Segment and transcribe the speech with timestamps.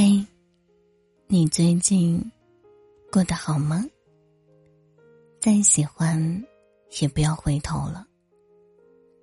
[0.00, 0.24] 嘿，
[1.26, 2.30] 你最近
[3.10, 3.84] 过得好吗？
[5.40, 6.46] 再喜欢
[7.00, 8.06] 也不要回头了，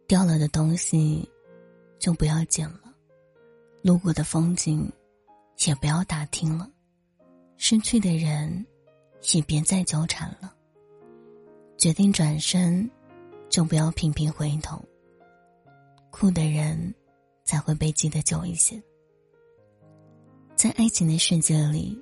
[0.05, 1.25] 掉了的东西
[1.97, 2.93] 就不要捡了，
[3.83, 4.91] 路过的风景
[5.65, 6.69] 也不要打听了，
[7.55, 8.65] 失去的人
[9.31, 10.53] 也别再纠缠了。
[11.77, 12.91] 决定转身，
[13.47, 14.83] 就不要频频回头。
[16.11, 16.93] 哭的人
[17.45, 18.83] 才会被记得久一些。
[20.55, 22.01] 在爱情的世界里，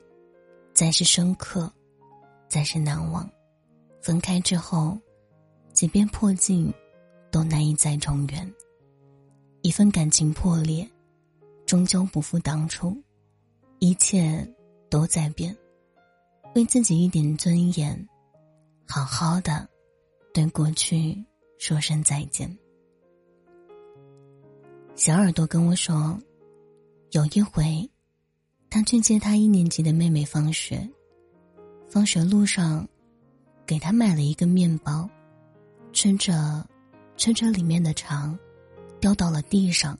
[0.73, 1.71] 再是深刻，
[2.48, 3.27] 再是难忘，
[3.99, 4.95] 分开之后，
[5.73, 6.71] 即便破镜，
[7.31, 8.53] 都难以再重圆。
[9.63, 10.88] 一份感情破裂，
[11.66, 12.95] 终究不复当初，
[13.80, 14.47] 一切
[14.88, 15.55] 都在变。
[16.53, 18.08] 为自己一点尊严，
[18.88, 19.67] 好好的
[20.31, 21.25] 对过去
[21.58, 22.55] 说声再见。
[24.94, 26.20] 小耳朵跟我说，
[27.09, 27.89] 有一回。
[28.73, 30.89] 他去接他一年级的妹妹放学，
[31.88, 32.88] 放学路上，
[33.67, 35.07] 给他买了一个面包，
[35.91, 36.67] 吃着，
[37.15, 38.35] 吃着里面的肠，
[38.99, 39.95] 掉到了地上，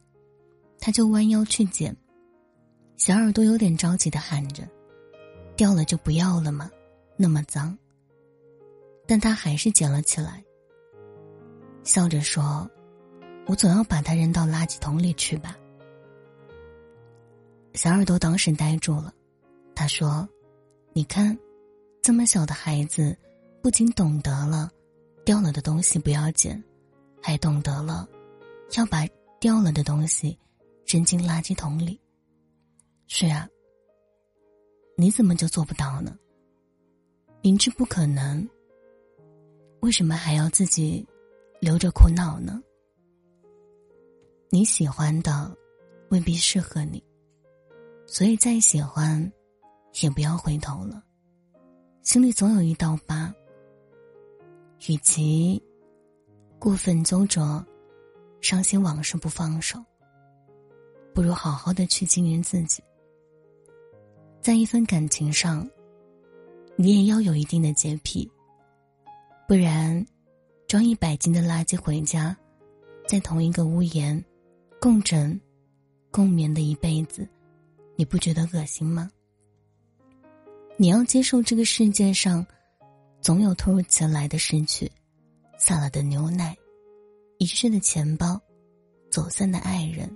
[0.80, 1.95] 他就弯腰去捡，
[2.97, 4.67] 小耳朵有点着急的喊着
[5.55, 6.67] ：“掉了就不要了嘛，
[7.15, 7.77] 那么脏。”
[9.05, 10.43] 但他还是捡了起来，
[11.83, 12.67] 笑着说
[13.45, 15.55] ：“我总要把它扔到垃圾桶里去吧。”
[17.73, 19.11] 小耳朵当时呆住了，
[19.73, 20.27] 他说
[20.93, 21.38] ：“你看，
[22.02, 23.17] 这么小的孩子，
[23.63, 24.69] 不仅懂得了
[25.25, 26.63] 掉了的东西不要捡，
[27.21, 28.07] 还懂得了
[28.77, 29.07] 要把
[29.39, 30.38] 掉了的东西
[30.85, 31.99] 扔进垃圾桶里。”
[33.07, 33.49] 是啊，
[34.95, 36.15] 你怎么就做不到呢？
[37.41, 38.47] 明知不可能，
[39.81, 41.05] 为什么还要自己
[41.59, 42.61] 留着苦恼呢？
[44.52, 45.58] 你喜欢的
[46.09, 47.03] 未必适合你。
[48.14, 49.19] 所以，再喜欢，
[50.03, 51.03] 也不要回头了。
[52.03, 53.33] 心里总有一道疤。
[54.87, 55.60] 与其
[56.60, 57.65] 过分纠折
[58.39, 59.83] 伤心往事不放手，
[61.11, 62.83] 不如好好的去经营自己。
[64.39, 65.67] 在一份感情上，
[66.76, 68.32] 你也要有一定的洁癖，
[69.48, 70.05] 不然，
[70.67, 72.37] 装一百斤的垃圾回家，
[73.08, 74.23] 在同一个屋檐
[74.80, 75.42] 共枕
[76.11, 77.27] 共眠的一辈子。
[77.95, 79.09] 你不觉得恶心吗？
[80.77, 82.45] 你要接受这个世界上，
[83.21, 84.92] 总有突如其来的失去，
[85.58, 86.58] 洒了的牛奶，
[87.37, 88.42] 遗失的钱包，
[89.11, 90.09] 走散的爱人，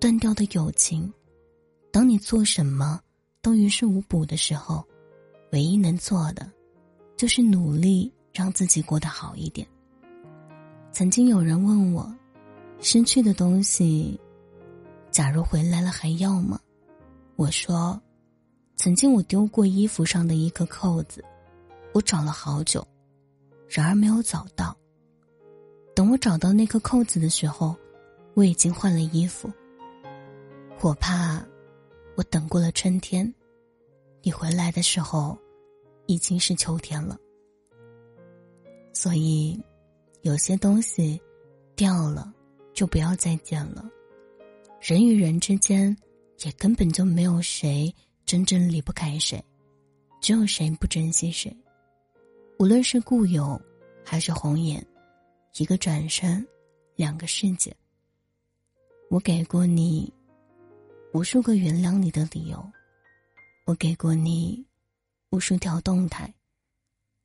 [0.00, 1.12] 断掉的友情。
[1.92, 3.00] 当你做什么
[3.40, 4.84] 都于事无补的时候，
[5.52, 6.50] 唯一能做的，
[7.16, 9.66] 就是努力让自己过得好一点。
[10.90, 12.12] 曾经有人问我，
[12.80, 14.20] 失去的东西，
[15.12, 16.60] 假如回来了还要吗？
[17.38, 18.02] 我说
[18.74, 21.24] ：“曾经我丢过衣服上的一颗扣子，
[21.94, 22.84] 我找了好久，
[23.68, 24.76] 然而没有找到。
[25.94, 27.76] 等我找到那颗扣子的时候，
[28.34, 29.48] 我已经换了衣服。
[30.80, 31.40] 我怕，
[32.16, 33.32] 我等过了春天，
[34.20, 35.38] 你回来的时候，
[36.06, 37.16] 已经是秋天了。
[38.92, 39.56] 所以，
[40.22, 41.20] 有些东西
[41.76, 42.34] 掉了，
[42.74, 43.88] 就不要再捡了。
[44.80, 45.96] 人与人之间。”
[46.44, 47.92] 也根本就没有谁
[48.24, 49.42] 真正离不开谁，
[50.20, 51.54] 只有谁不珍惜谁。
[52.58, 53.60] 无论是故友，
[54.04, 54.84] 还是红颜，
[55.56, 56.46] 一个转身，
[56.94, 57.74] 两个世界。
[59.10, 60.12] 我给过你
[61.12, 62.70] 无数个原谅你的理由，
[63.64, 64.64] 我给过你
[65.30, 66.32] 无数条动态，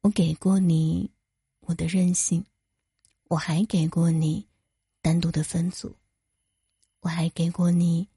[0.01, 1.11] 我给过你
[1.61, 2.43] 我的任性，
[3.27, 4.47] 我还给过你
[5.01, 5.95] 单独的分组，
[7.01, 8.07] 我还给过你。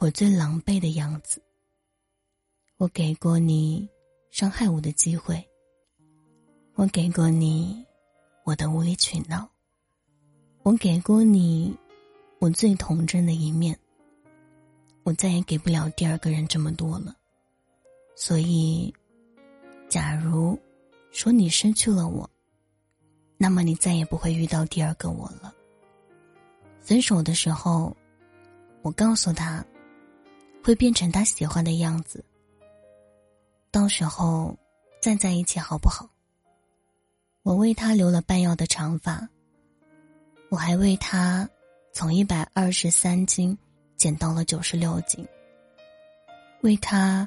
[0.00, 1.42] 我最狼狈的样子。
[2.78, 3.86] 我给过你
[4.30, 5.46] 伤害我的机会。
[6.74, 7.84] 我给过你
[8.44, 9.46] 我的无理取闹。
[10.62, 11.76] 我给过你
[12.38, 13.78] 我最童真的一面。
[15.02, 17.14] 我再也给不了第二个人这么多了。
[18.16, 18.94] 所以，
[19.86, 20.58] 假如
[21.10, 22.28] 说你失去了我，
[23.36, 25.54] 那么你再也不会遇到第二个我了。
[26.80, 27.94] 分手的时候，
[28.80, 29.62] 我告诉他。
[30.62, 32.24] 会变成他喜欢的样子，
[33.70, 34.56] 到时候
[35.00, 36.08] 再在一起好不好？
[37.42, 39.28] 我为他留了半腰的长发，
[40.50, 41.48] 我还为他
[41.92, 43.56] 从一百二十三斤
[43.96, 45.26] 减到了九十六斤。
[46.60, 47.26] 为他，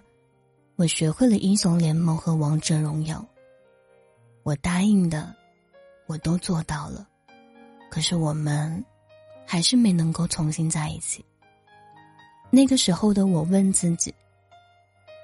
[0.75, 3.25] 我学会了英雄联盟和王者荣耀。
[4.43, 5.35] 我答应的，
[6.05, 7.07] 我都做到了，
[7.89, 8.85] 可是我们
[9.47, 11.25] 还是没能够重新在一起。
[12.55, 14.13] 那个时候的我问自己：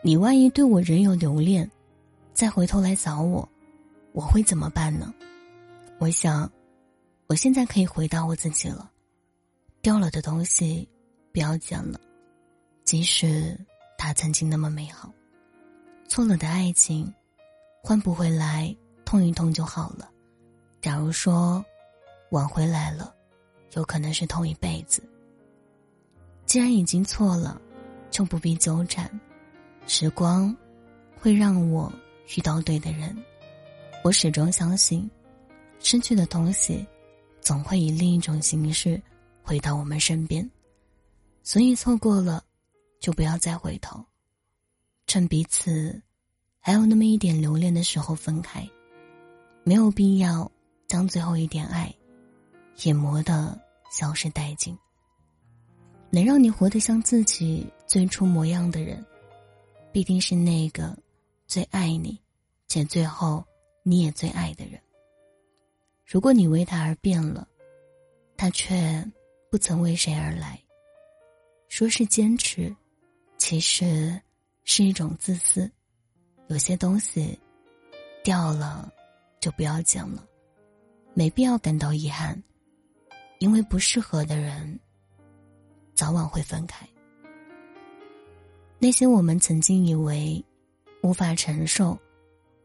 [0.01, 1.69] 你万一对我仍有留恋，
[2.33, 3.47] 再回头来找我，
[4.13, 5.13] 我会怎么办呢？
[5.99, 6.51] 我想，
[7.27, 8.89] 我现在可以回答我自己了：
[9.79, 10.89] 掉了的东西，
[11.31, 12.01] 不要捡了，
[12.83, 13.55] 即使
[13.95, 15.13] 它曾经那么美好。
[16.07, 17.13] 错了的爱情，
[17.83, 18.75] 换不回来，
[19.05, 20.09] 痛一痛就好了。
[20.81, 21.63] 假如说
[22.31, 23.13] 挽回来了，
[23.73, 25.03] 有可能是痛一辈子。
[26.49, 27.61] 既然已经错了，
[28.09, 29.07] 就不必纠缠。
[29.85, 30.55] 时光
[31.15, 31.93] 会让我
[32.35, 33.15] 遇到对的人。
[34.03, 35.07] 我始终相信，
[35.79, 36.83] 失去的东西
[37.39, 38.99] 总会以另一种形式
[39.43, 40.49] 回到我们身边。
[41.43, 42.43] 所以错过了，
[42.99, 44.03] 就不要再回头。
[45.05, 46.01] 趁彼此
[46.59, 48.67] 还有那么一点留恋的时候分开，
[49.63, 50.51] 没有必要
[50.87, 51.93] 将最后一点爱
[52.77, 53.55] 也磨得
[53.91, 54.75] 消失殆尽。
[56.11, 59.05] 能让你活得像自己最初模样的人，
[59.91, 60.97] 必定是那个
[61.45, 62.19] 最爱你，
[62.67, 63.45] 且最后
[63.83, 64.79] 你也最爱的人。
[66.05, 67.47] 如果你为他而变了，
[68.35, 69.05] 他却
[69.51, 70.59] 不曾为谁而来。
[71.67, 72.75] 说是坚持，
[73.37, 74.19] 其实
[74.63, 75.69] 是一种自私。
[76.47, 77.37] 有些东西
[78.23, 78.91] 掉了，
[79.39, 80.27] 就不要捡了，
[81.13, 82.41] 没必要感到遗憾，
[83.37, 84.79] 因为不适合的人。
[85.99, 86.87] 早晚会分开。
[88.77, 90.41] 那些我们曾经以为
[91.01, 91.99] 无法承受，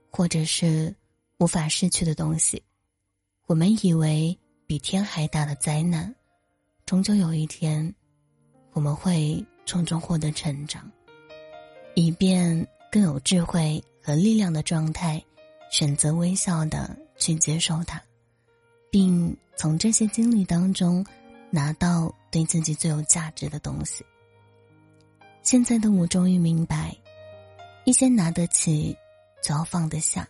[0.08, 0.94] 或者是
[1.38, 2.62] 无法失去的东西，
[3.46, 4.38] 我们以为
[4.68, 6.14] 比天还大的灾难，
[6.86, 7.92] 终究有一天，
[8.72, 10.88] 我们会从中获得成长，
[11.96, 15.20] 以便更有智慧和力量的状态，
[15.72, 18.00] 选择微笑的去接受它，
[18.92, 21.04] 并从这些经历当中。
[21.54, 24.04] 拿到对自己最有价值的东西。
[25.40, 26.92] 现在的我终于明白，
[27.84, 28.96] 一些拿得起
[29.40, 30.28] 就要放得下，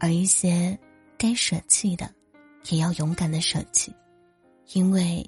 [0.00, 0.76] 而一些
[1.16, 2.12] 该舍弃的
[2.70, 3.94] 也要勇敢的舍弃，
[4.72, 5.24] 因为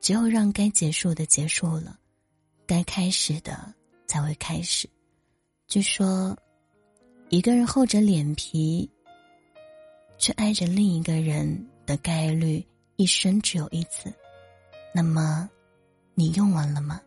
[0.00, 1.98] 只有让该结束的结束了，
[2.66, 3.72] 该开始的
[4.06, 4.86] 才会开始。
[5.66, 6.36] 据说，
[7.30, 8.90] 一个人厚着脸皮
[10.18, 12.62] 去爱着另一个人的概率，
[12.96, 14.12] 一生只有一次。
[14.92, 15.48] 那么，
[16.14, 17.00] 你用完了吗？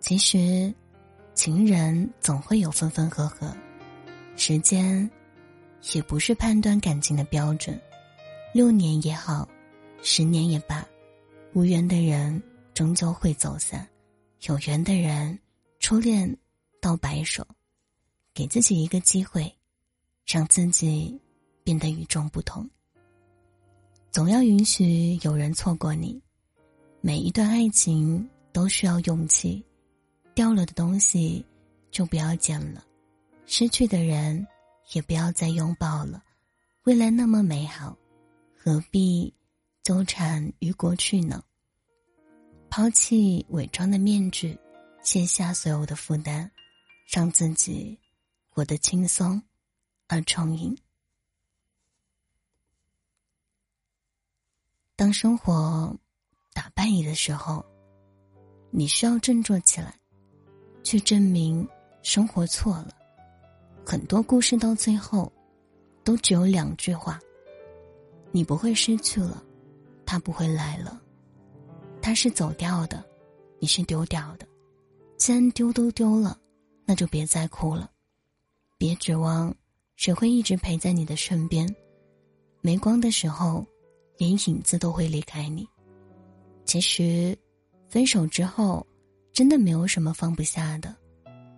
[0.00, 0.72] 其实，
[1.34, 3.54] 情人总会有分分合合，
[4.36, 5.08] 时间
[5.92, 7.78] 也不是判断感情的标准。
[8.54, 9.48] 六年也好，
[10.02, 10.86] 十年也罢，
[11.52, 12.42] 无缘的人
[12.72, 13.86] 终究会走散，
[14.46, 15.38] 有缘的人，
[15.78, 16.34] 初恋
[16.80, 17.46] 到白首，
[18.32, 19.54] 给自己一个机会，
[20.26, 21.20] 让自己
[21.62, 22.68] 变得与众不同。
[24.10, 26.20] 总要允许有人错过你。
[27.02, 29.64] 每一段爱情都需要勇气，
[30.34, 31.42] 掉了的东西
[31.90, 32.84] 就不要捡了，
[33.46, 34.46] 失去的人
[34.92, 36.22] 也不要再拥抱了。
[36.82, 37.96] 未来那么美好，
[38.54, 39.32] 何必
[39.82, 41.42] 纠缠于过去呢？
[42.68, 44.58] 抛弃伪装的面具，
[45.02, 46.50] 卸下所有的负担，
[47.10, 47.98] 让自己
[48.50, 49.42] 活得轻松
[50.06, 50.76] 而充盈。
[54.96, 55.98] 当生活。
[56.60, 57.64] 打败你的时候，
[58.70, 59.98] 你需要振作起来，
[60.82, 61.66] 去证明
[62.02, 62.94] 生活错了。
[63.82, 65.32] 很多故事到最后，
[66.04, 67.18] 都只有两句话：
[68.30, 69.42] 你不会失去了，
[70.04, 71.00] 他不会来了，
[72.02, 73.02] 他是走掉的，
[73.58, 74.46] 你是丢掉的。
[75.16, 76.38] 既然丢都丢了，
[76.84, 77.90] 那就别再哭了，
[78.76, 79.56] 别指望
[79.96, 81.66] 谁会一直陪在你的身边。
[82.60, 83.64] 没光的时候，
[84.18, 85.66] 连影子都会离开你。
[86.70, 87.36] 其实，
[87.88, 88.86] 分手之后，
[89.32, 90.94] 真的没有什么放不下的，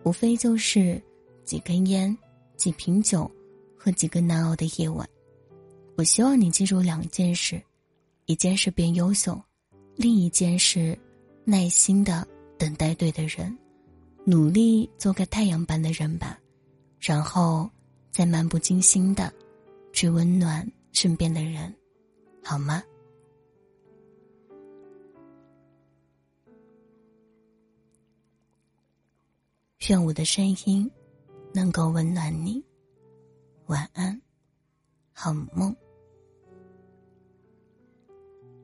[0.04, 0.98] 无非就是
[1.44, 2.16] 几根烟、
[2.56, 3.30] 几瓶酒
[3.76, 5.06] 和几个难熬的夜晚。
[5.98, 7.60] 我希望你记住两件事：
[8.24, 9.38] 一件事变优秀，
[9.96, 10.98] 另一件事
[11.44, 12.26] 耐心的
[12.56, 13.54] 等待对的人，
[14.24, 16.38] 努力做个太阳般的人吧，
[16.98, 17.68] 然后
[18.10, 19.30] 再漫不经心的
[19.92, 21.70] 去温暖身边的人，
[22.42, 22.82] 好吗？
[29.88, 30.88] 愿我的声音
[31.52, 32.64] 能够温暖你，
[33.66, 34.20] 晚安，
[35.12, 35.74] 好梦。